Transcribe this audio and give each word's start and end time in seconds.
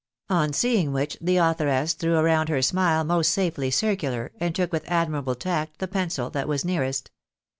On 0.31 0.51
seeing 0.51 0.93
which 0.93 1.15
the 1.21 1.37
authoress 1.37 1.93
threw 1.93 2.15
around 2.17 2.49
her 2.49 2.55
a 2.57 2.63
smile 2.63 3.03
most 3.03 3.29
safely 3.31 3.69
circular, 3.69 4.31
and 4.39 4.55
took 4.55 4.71
with 4.73 4.89
admirable 4.89 5.35
tact 5.35 5.77
the 5.77 5.87
pencil 5.87 6.31
that 6.31 6.47
was 6.47 6.65
nearest. 6.65 7.11